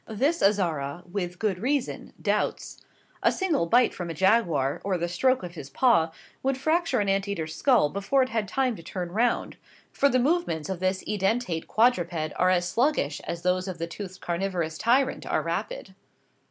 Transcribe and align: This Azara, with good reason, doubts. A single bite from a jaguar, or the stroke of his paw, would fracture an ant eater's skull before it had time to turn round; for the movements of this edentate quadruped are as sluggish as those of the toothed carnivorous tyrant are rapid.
This 0.07 0.41
Azara, 0.41 1.03
with 1.05 1.37
good 1.37 1.59
reason, 1.59 2.13
doubts. 2.19 2.81
A 3.21 3.31
single 3.31 3.67
bite 3.67 3.93
from 3.93 4.09
a 4.09 4.15
jaguar, 4.15 4.81
or 4.83 4.97
the 4.97 5.07
stroke 5.07 5.43
of 5.43 5.53
his 5.53 5.69
paw, 5.69 6.11
would 6.41 6.57
fracture 6.57 7.01
an 7.01 7.07
ant 7.07 7.27
eater's 7.27 7.55
skull 7.55 7.87
before 7.87 8.23
it 8.23 8.29
had 8.29 8.47
time 8.47 8.75
to 8.77 8.81
turn 8.81 9.11
round; 9.11 9.57
for 9.91 10.09
the 10.09 10.17
movements 10.17 10.69
of 10.69 10.79
this 10.79 11.03
edentate 11.07 11.67
quadruped 11.67 12.33
are 12.37 12.49
as 12.49 12.67
sluggish 12.67 13.19
as 13.25 13.43
those 13.43 13.67
of 13.67 13.77
the 13.77 13.85
toothed 13.85 14.21
carnivorous 14.21 14.79
tyrant 14.79 15.23
are 15.27 15.43
rapid. 15.43 15.93